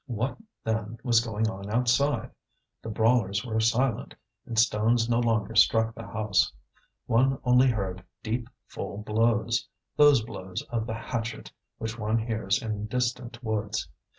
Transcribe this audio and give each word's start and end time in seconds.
What, 0.07 0.39
then, 0.63 0.97
was 1.03 1.23
going 1.23 1.47
on 1.47 1.69
outside? 1.69 2.31
The 2.81 2.89
brawlers 2.89 3.45
were 3.45 3.59
silent, 3.59 4.15
and 4.47 4.57
stones 4.57 5.07
no 5.07 5.19
longer 5.19 5.53
struck 5.55 5.93
the 5.93 6.07
house; 6.07 6.51
one 7.05 7.37
only 7.43 7.67
heard 7.69 8.03
deep, 8.23 8.49
full 8.65 8.97
blows, 8.97 9.67
those 9.97 10.23
blows 10.23 10.63
of 10.71 10.87
the 10.87 10.95
hatchet 10.95 11.51
which 11.77 11.99
one 11.99 12.17
hears 12.17 12.63
in 12.63 12.87
distant 12.87 13.43
woods. 13.43 13.87